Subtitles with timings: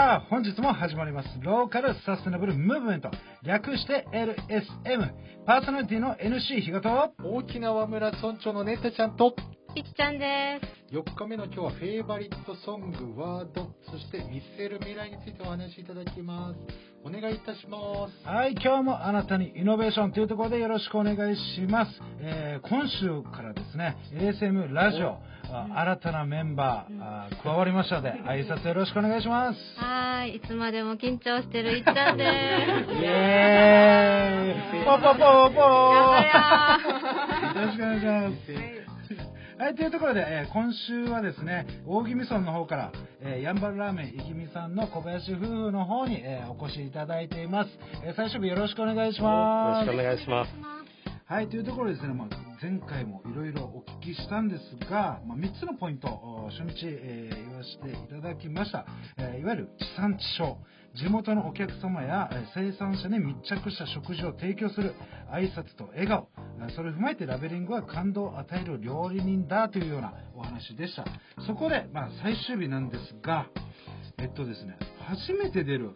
[0.00, 1.28] さあ、本日も始まります。
[1.42, 3.10] ローカルサステナブルムーブメント。
[3.42, 5.12] 略して LSM。
[5.44, 9.36] パーソナリティの NC 日賀と、沖縄村村長のネタちゃんと
[9.76, 10.80] いちちゃんです。
[10.96, 16.58] 4日目の今日はフェイバリットソングワードそして見せる未来についてお話しいただきます
[17.04, 17.78] お願いいたしま
[18.08, 21.92] すはい、今日もあなたにイノベーションというところでよろしくお願いします。
[22.20, 25.18] えー今週からですね、ASM ラジオ、
[25.54, 29.58] あ新たなメンバー、あ加わりましたので、挨拶よろしくお願いします。
[29.76, 32.30] はーい、いつまでも緊張してるいっちゃんでイす。
[33.04, 36.78] エーイポポポポーや
[37.54, 38.79] よろしくお願いします。
[39.60, 47.70] はい、というところで、えー今週はですね、大宜味村の方から、えーやんばるラーメンいきみさんの小林夫婦の方に、えーお越しいただいています。
[48.02, 49.86] えー最初日よろしくお願いします。
[49.86, 50.69] よろしくお願いします。
[51.30, 52.28] はい、というところですね、まあ、
[52.60, 56.08] 前回もいろいろお聞きしたんですが、まあ、3つのポイント、
[56.50, 58.84] 初日、えー言わせていただきました。
[59.16, 60.56] えーいわゆる地産地消、
[60.96, 64.96] 地元のお客様や生産者に密着した食事を提供する
[65.32, 66.26] 挨拶と笑顔、
[66.74, 71.04] それを踏まえてラベリングは感動を与える料理人だというようなお話でした。
[71.46, 73.46] そこで、まあ、最終日なんですが、
[74.18, 75.90] えっとですね、初めて出る、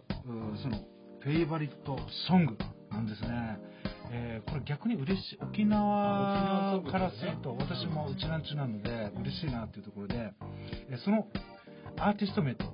[0.63, 0.79] その、
[1.23, 2.57] フェイバリットソング
[2.93, 3.59] なんですね。
[4.11, 10.33] えーこれ逆に嬉しい、沖縄からすると、私もうちなんちゅなので、嬉しいなっていうところで、
[10.91, 11.27] えーその
[11.99, 12.65] アーティスト名と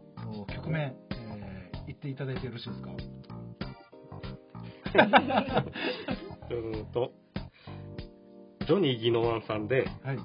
[0.41, 2.91] お曲名、えー言っていただいてよろしいですか？
[6.51, 7.13] うーんと、
[8.67, 10.19] ジョニー・ギノワンさんで、はい。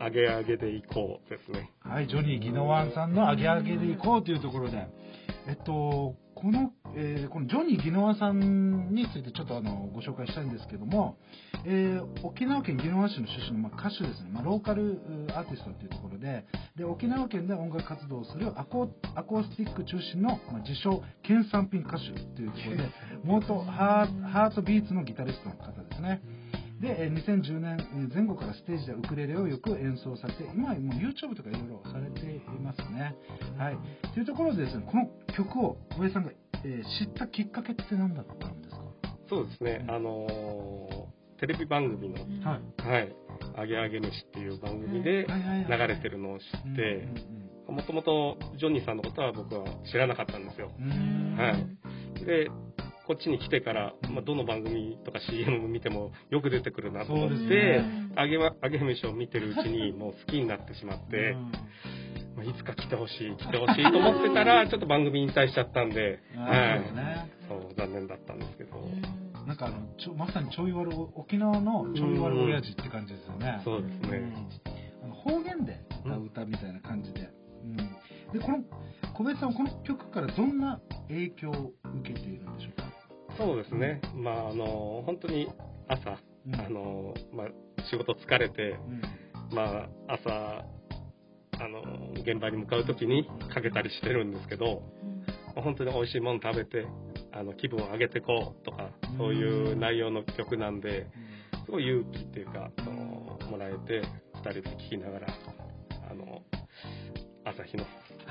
[0.00, 1.70] あげあげでいこうですね。
[1.80, 4.86] はい、ジョニー・ギノワンさんのアゲアゲでいこうというところで、
[5.48, 11.18] えっと、この、えーこのジョニー・ギノワンさんについてちょっとあのご紹介したいんですけども、
[11.64, 14.98] えー沖縄県宜野湾市の出身の、まあ、歌手ですね、まあ、ローカルう
[15.34, 16.44] アーティストというところで
[16.76, 22.90] で、沖縄県で音楽活動をするアコアコースティック中心の、まあ、自称、県産品歌手というところで、
[23.24, 26.22] 元ハートビーツのギタリストの方ですね。
[26.80, 33.14] で、えー2010年えー前後からステージでウクレレをよく演奏されて、今はもう YouTube とかいろいろされていますね。
[33.58, 33.78] はい。
[34.14, 36.30] というところでですね、この曲を小林さんが、
[36.64, 38.82] えー知ったきっかけって何だったんですか？
[39.28, 42.82] そうですね、あのーテレビ番組の、はい。
[42.82, 43.14] はい、
[43.56, 45.24] あげあげ飯っていう番組で
[45.68, 47.08] 流れてるのを知って、
[47.68, 50.72] うんもともとジョニーさんのことは僕は知らなかったんですよ。
[50.78, 52.24] うんうんはい。
[52.24, 52.48] で、
[53.08, 61.52] こっちに来てから、まあ、どの番組とか CM 見てもよく出てくるなと思ってね、あげわあげ飯を見てるうちに もう好きになってしまって、うん。
[62.36, 66.96] まあ、いつか来てほしい、来てほしいと思ってたら、ちょっと番組引退しちゃったんで、そうですい。
[66.96, 67.32] ね。
[67.48, 68.76] そう、残念だったんですけど、
[69.46, 73.62] なんかあのちょまさにちょい悪沖縄のちょい悪親父って感じですよね。
[73.64, 74.34] そうですね。
[75.02, 77.30] あの方言で歌う歌みたいな感じで、
[77.64, 78.58] うん、でこの
[79.14, 82.37] 小林さんはこの曲からどんな影響を受けている
[83.38, 84.00] そうですね。
[84.16, 85.48] まあ、あの、本当に
[85.88, 86.54] 朝、うん。
[86.60, 87.46] あの、まあ、
[87.88, 88.76] 仕事疲れて、
[89.50, 89.54] うん。
[89.54, 90.64] まあ、朝、
[91.60, 91.82] あの、
[92.14, 94.82] 現場に向かう時にかけたりしてるんですけど、
[95.54, 96.86] まあ本当に美味しいもの食べて、
[97.32, 101.06] あの、気分を上げてこうとか、そういう内容の曲なんで、
[101.64, 104.02] すごい勇気っていうか、その、もらえて、
[104.34, 105.26] 二人で聴きながら、
[106.10, 106.42] あの、
[107.44, 107.84] 朝日の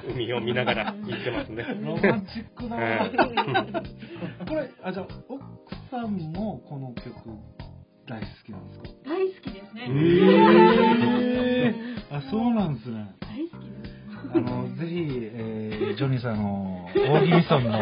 [0.05, 1.65] 海を見ながら行ってますね。
[1.83, 2.77] ロマンチックな、
[4.47, 5.43] これあじゃあ奥
[5.89, 7.05] さんもこの曲
[8.07, 8.89] 大好きなんですか？
[9.05, 9.87] 大好きですね。
[9.89, 11.73] え
[12.11, 13.07] あそうなんですね。
[13.21, 13.97] 大好きです。
[14.33, 14.95] あのぜひ、
[15.33, 17.79] えージョニーさんの大宜味村の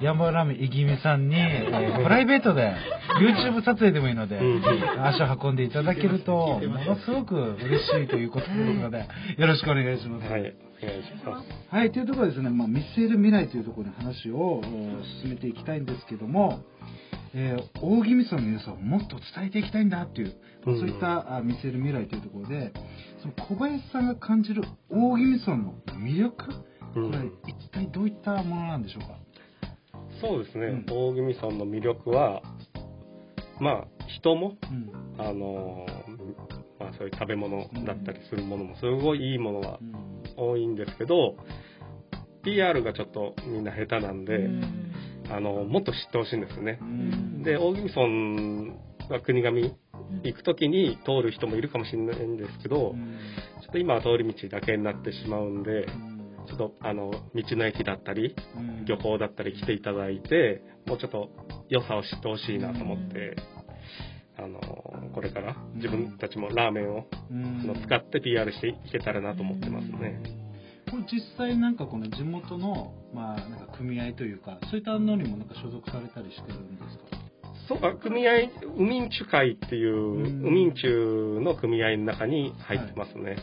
[0.00, 2.74] ヤンバーラーメンイギミさんに、えープライベートで
[3.20, 4.62] YouTube 撮影でもいいので、うん
[5.04, 10.30] 足を運んでいただけるとものすごく嬉しいということですのでよろしくお願いします。
[10.30, 10.40] はい、
[10.82, 11.74] お願いします。
[11.74, 16.60] はい、というところでですね、まあ、見据える未来というところに話をえー進めていきたいんですけども、
[17.34, 20.34] えー大宜味村の良さをもっと伝えていきたいんだっていう、
[20.64, 22.72] まあそういったあ見据える未来というところで、
[23.20, 26.54] その小林さんが感じる大宜味村の魅力、こ
[26.96, 27.10] うん。
[27.10, 29.18] れ一体どういったものなんでしょうか？
[30.20, 30.86] そうですね、うん。
[30.88, 32.42] 大宜味村の魅力は、
[33.60, 34.90] まあ、人も、うん。
[35.18, 36.08] あのー
[36.80, 39.94] まあ、そういう食べ物だったりするものも、すごいいいものがうん。
[40.36, 41.36] 多いんですけど、
[42.44, 44.48] PR がちょっとみんな下手なんで、
[45.30, 46.78] あのもっと知ってほしいんですね。
[46.80, 46.84] う。
[46.84, 47.42] ん。
[47.42, 49.74] で、大宜味村は国神
[50.22, 53.18] 行く時に通る人もいるかもしれないんですけど、うん。
[53.62, 55.86] ちょっと今は通り道だけになってしまうんで、
[56.46, 58.84] ちょっとあの道の駅だったり、うん。
[58.84, 61.30] 漁港だったり来ていただいて、もうちょっと
[61.68, 63.36] 良さを知ってほしいなと思って、
[64.38, 64.60] あの、
[65.12, 70.47] これから自分たちもラーメンを、うの使って PR していけたらなと思ってますね。
[70.90, 77.18] これ実際なんかこの地元の、まあ、なんか組合というか、そういったのにもなんか所属されたりしてるんですか？
[77.68, 78.32] そうあ組合、
[78.78, 80.46] ウミンチュ会っていう、うん。
[80.46, 83.36] ウミンチュの組合の中に入ってますね。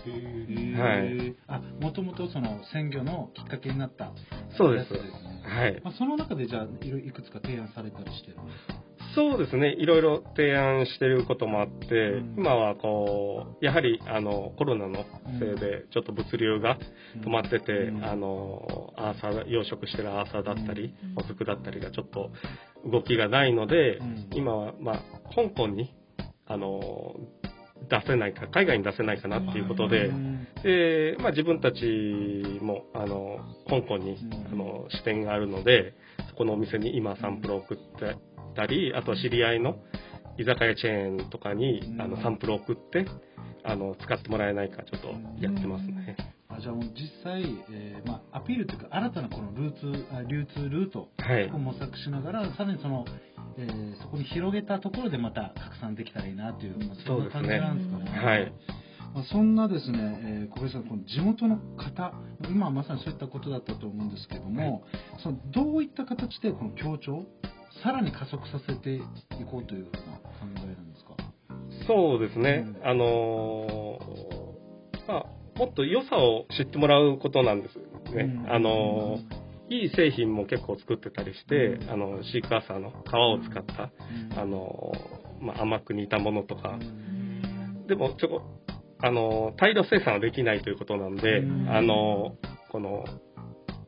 [0.75, 1.35] はい。
[1.47, 4.13] あ、もともとその鮮魚のきっかけになった
[4.57, 4.93] そうです。
[5.47, 5.79] はい。
[5.83, 8.84] まあ、その中でじゃあいろいくつか提案されたりしてるんですか？
[9.15, 9.73] そうですね。
[9.79, 12.35] いろいろ提案してることもあって、うん。
[12.37, 15.05] 今はこう、やはりあのコロナの
[15.39, 16.77] せいでちょっと物流が
[17.23, 18.05] 止まってて、うん。
[18.05, 21.13] あの、アーサー、養殖してるアーサーだったり、うん。
[21.13, 22.29] もずくだったりがちょっと
[22.85, 24.27] 動きがないので、うん。
[24.33, 24.95] 今はまあ、
[25.33, 25.95] 香港に、
[26.45, 27.15] あの、
[27.89, 30.47] 出せないか、海外に出せないかなっていうことでう、ん。
[30.63, 31.79] で、まあ自分たち
[32.61, 33.39] も、あの、
[33.69, 35.93] 香港にうん、あの、支店があるので、
[36.29, 39.77] そこのお店に今サンプルを送ってたり、あとは知り合いの
[40.37, 43.05] 居酒屋チェーンとかにう、んあの、サンプルを送って、
[43.63, 45.09] あの、使ってもらえないかちょっと
[45.39, 46.15] やってますね。
[46.47, 47.41] あじゃあもう実際、
[47.71, 51.57] えーまあ、アピールというか新たなこのルーツあ流通ルートはいを。
[51.57, 53.03] 模索しながらさらにその、
[53.57, 58.25] えーそこに広げたところでまた拡散できたらいいなという、まあ、そんな感じなんですかね。
[58.25, 58.53] はい。
[59.15, 62.13] まあ、そんなですね、えー小林さん、この地元の方、
[62.49, 64.83] 今はまさにそういったことだったと思うんですけども、
[65.23, 67.25] そのどういった形でこの協調、
[67.83, 69.01] さらに加速させてい
[69.49, 70.29] こうというような考
[70.63, 71.15] えなんですか？
[71.87, 72.65] そうですね。
[72.67, 72.87] うん。
[72.87, 75.25] あのーまあ、
[75.59, 77.77] もっと良さを知ってもらうことなんです
[78.15, 78.23] ね。
[78.45, 78.51] うん。
[78.51, 81.89] あのーいい製品も結構作ってたりして、うん。
[81.89, 83.91] あの、シークワーサーの皮を使った、
[84.33, 84.39] うん。
[84.39, 86.77] あのーまあ、甘く煮たものとか。
[86.79, 87.87] う、ん。
[87.87, 88.41] でもちょこ、
[89.01, 91.69] あのー大量生産はできないということなんで、うん。
[91.69, 93.05] あのーこの、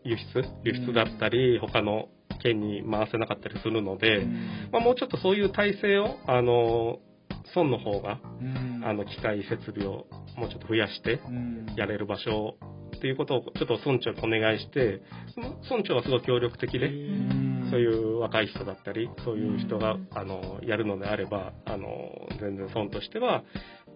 [0.04, 0.44] 輸出？
[0.64, 4.26] 輸出だったり、他の県に回せなかったりするので、
[4.72, 7.08] まあ、もうちょっとそういう体制を、あのー
[7.56, 8.82] 村の方が、うん。
[8.84, 10.06] あの、機械設備を
[10.38, 11.66] もうちょっと増やして、うん。
[11.78, 12.58] やれる場所
[12.98, 15.02] っていうことをちょっと村長にお願いして、
[15.34, 17.68] その村長はすごい協力的で、うん。
[17.70, 23.44] そういう若い人だったり、そういう人がうん、あの、やるのであれば、あの、全然村としては、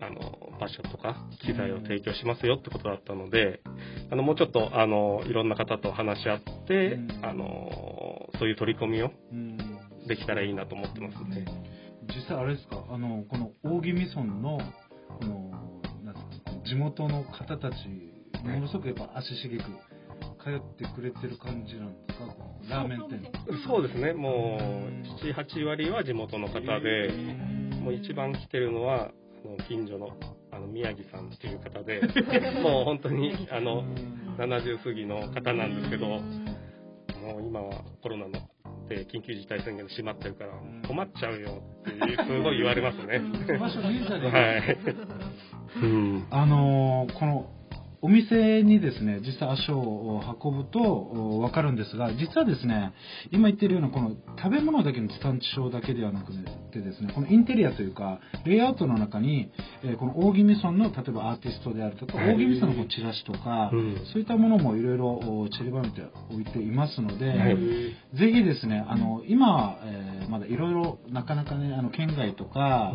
[0.02, 1.16] あの、場所とか
[1.46, 3.62] 機材を提供しますよってことだったので、
[4.12, 8.11] あの、もうちょっと、あの、いろんな方と話し合ってうん、あの、
[8.42, 9.58] そういう取り組みをうん。
[10.08, 11.46] できたらいいなと思ってますね。
[12.08, 12.84] 実際あれですか？
[12.90, 14.58] あのこの大宜味村の
[15.20, 15.52] この
[16.04, 17.76] なんですか地元の方たち
[18.44, 19.64] ものすごくやっぱ足しげく
[20.44, 22.26] 通ってくれてる感じなんですか？
[22.78, 23.22] ラーメン店。
[23.68, 27.12] そうですね、もう、7、8割は地元の方で、
[27.84, 29.12] もう一番来てるのは、
[29.46, 30.10] あの近所の
[30.52, 32.02] あの宮城さんっていう方で、
[32.64, 33.84] もう本当にあの
[34.38, 36.20] 70過ぎの方なんですけど、
[37.22, 38.32] もう今はコロナの
[38.90, 40.54] で緊急事態宣言で閉まってるから、
[40.88, 43.22] 困っちゃうよっていうすごい言われますね。
[44.28, 44.78] はい。
[45.82, 46.28] うん。
[46.30, 47.61] あのーこの
[48.02, 52.94] お店にですね実際足を運ぶとお分かるんですが実はですね
[53.32, 56.34] 今言ってるようなこの食べ物だけの地産地消だけではなく
[56.72, 59.52] てですねこのインテリアというかレイアウトの中に、
[59.84, 62.28] えーこの大宜味村の例えばアーティストであるとかはい。
[62.30, 63.98] 大宜味村のこのチラシとか、うん。
[64.12, 66.02] そういったものもいろいろお散りばめて
[66.34, 67.56] おいていますので、はい。
[68.18, 72.94] ぜひですねあの今、えーまだいろいろなかなかねあの県外とか、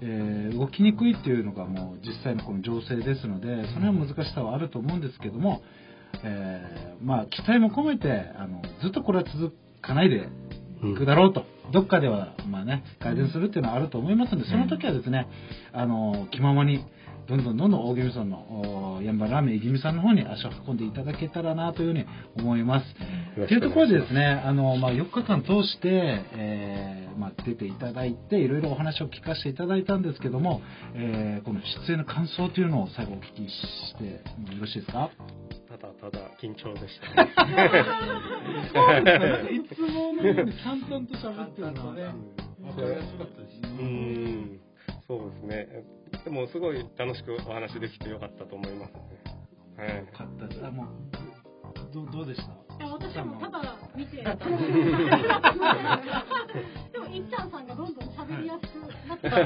[0.00, 5.62] えー動きにくいっていうのがもう実際のこの情勢ですのでその辺の難しさはあると思うんですけども、
[6.22, 10.28] えーまあ期待も込めてあのずっとこれは続かないで
[10.84, 15.26] いくだろうと、どっかではまあね改善するっていうのはあると思いますのでその時はですね
[15.72, 16.84] あの気ままに
[17.28, 22.06] どんどんどんどん大宜味村のおやんばラーメンいぎみさんの方に足を運んでいただけたらなというふうに
[22.38, 22.86] 思います。
[23.36, 25.88] というところでですね、あの、まあ、4日間通して、
[26.32, 30.62] えーまあ、出ていただいて、いろいろお話を聞かせていただいたんですけども、
[30.94, 35.10] えーこの出演の感想というのを最後お聞きしてもよろしいですか？
[35.68, 37.30] ただただ緊張でしたね。
[39.52, 42.02] いつものように淡々と喋ってるのはね。
[42.62, 43.60] わかりやすかったです。
[43.78, 44.60] うん、
[45.06, 45.68] そうですね。
[46.24, 49.00] でもすごい楽しくお話できてよかったと思いますね。
[49.76, 50.06] はいよ。
[50.16, 50.64] かったです。
[50.66, 50.86] あ、もう、
[51.94, 52.65] どうどうでした？
[52.84, 54.24] 私もただ見てで
[56.98, 58.78] もいっちゃんさんがどんどん喋りやすく
[59.08, 59.38] なってきた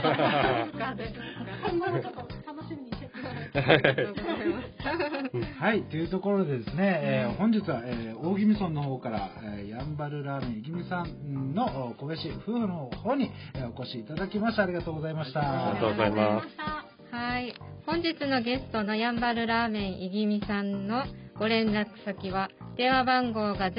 [1.70, 3.28] 今後のこと楽しみにしてくだ
[3.62, 5.60] さいありがとうございます。
[5.60, 14.64] はい、というところでですね、えー本日は、えー大宜味村の方から、えーやんばるラーメンいぎみさんのお小林夫婦の方に、えーお越しいただきました。
[14.64, 15.40] ありがとうございました。
[15.40, 17.54] ありがとうございますはい。
[17.86, 21.04] 本日のゲストのやんばるラーメンいぎみさんの
[21.40, 23.70] ご連絡先は、電話番号が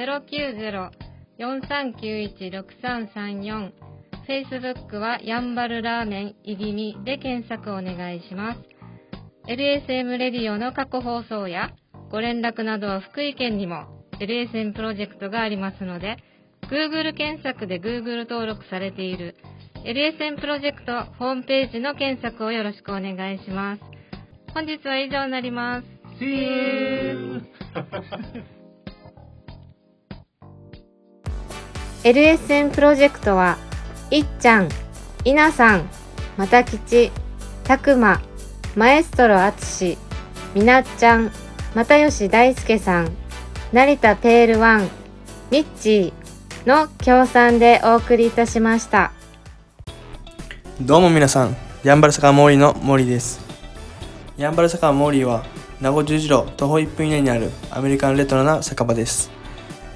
[1.37, 3.71] 090-4391-6334。
[4.27, 8.61] Facebook はやんばるラーメンいぎみで検索お願いします。
[9.47, 11.69] LSM レディオの過去放送や、
[12.09, 16.17] ご連絡などは福井県にも LSN プロジェクトがありますので、
[16.63, 19.35] Google 検索で Google 登録されている
[19.85, 23.83] LSN プロジェクトホームページの検索をよろしくお願いします。
[24.55, 26.00] 本日は以上になります。
[26.21, 27.41] See you!
[32.03, 33.57] LSN プロジェクトは、
[34.11, 34.69] いっちゃん、
[35.25, 35.89] いなさん、
[36.37, 37.11] またきち、
[37.63, 38.21] たくま、
[38.75, 39.97] マエストロあつし、
[40.53, 41.31] みなっちゃん、
[41.73, 43.09] 又吉大輔さん、
[43.73, 44.89] 成田ペールワン、
[45.49, 49.11] ミッチーの協賛でお送りいたしました。
[50.79, 53.41] どうも皆さん、やんばる坂モーリーの森です。
[54.37, 55.43] やんばる坂モーリーは、
[55.81, 59.31] 名護十字路徒歩1分以内にあるアメリカンレトロな酒場です。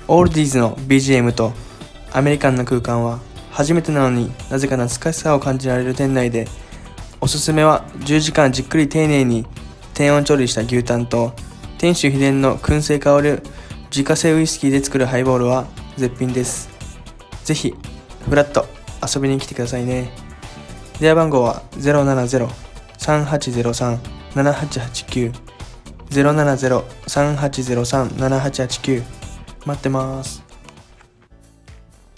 [0.08, 1.54] オールディーズの BGM と
[2.12, 3.20] アメリカンな空間は
[3.52, 6.48] 初めてなのになぜか懐かしさを感じられる店内で
[7.22, 9.46] おすすめは10時間じっくり丁寧に
[9.94, 11.34] 低温調理した牛タンと
[11.78, 13.44] 店主秘伝の燻製香る
[13.92, 16.68] 自家製ウイスキーで作るハイボールは絶品です。
[17.44, 17.76] ぜひ
[18.28, 18.66] フラット
[19.08, 20.10] 遊びに来てくださいね。
[21.00, 21.62] 電話番号は
[22.98, 25.55] 070-3803-7889
[26.22, 29.04] 070-3803-7889
[29.66, 30.44] 待ってます。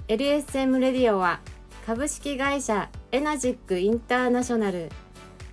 [0.08, 1.40] LSM レディオは
[1.86, 4.90] 株式会社エナジックインターナショナル。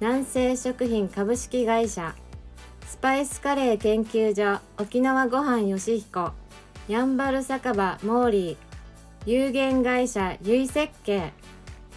[0.01, 2.15] 南西食品株式会社。
[2.87, 6.33] スパイスカレー研究所沖縄ごはんよしひこ。
[6.89, 8.57] やんばる酒場モーリー。
[9.27, 11.33] 有限会社ゆい設計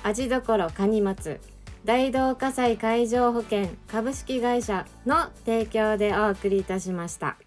[0.04, 1.42] 味どころかに松
[1.88, 7.38] 大同火災海上保険株式会社の提供でお送りいたしました。